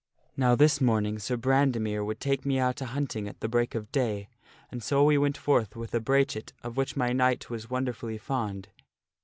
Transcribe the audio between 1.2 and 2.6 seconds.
Brandemere would take me